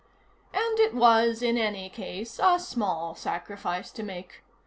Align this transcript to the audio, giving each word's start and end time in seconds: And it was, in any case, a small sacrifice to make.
And 0.51 0.79
it 0.79 0.95
was, 0.95 1.43
in 1.43 1.59
any 1.59 1.87
case, 1.87 2.39
a 2.43 2.57
small 2.57 3.13
sacrifice 3.13 3.91
to 3.91 4.01
make. 4.01 4.41